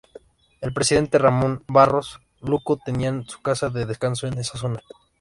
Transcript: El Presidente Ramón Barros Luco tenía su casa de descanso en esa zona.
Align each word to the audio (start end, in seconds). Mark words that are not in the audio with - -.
El 0.61 0.73
Presidente 0.73 1.19
Ramón 1.19 1.63
Barros 1.67 2.21
Luco 2.39 2.79
tenía 2.83 3.13
su 3.27 3.39
casa 3.43 3.69
de 3.69 3.85
descanso 3.85 4.25
en 4.25 4.39
esa 4.39 4.57
zona. 4.57 4.79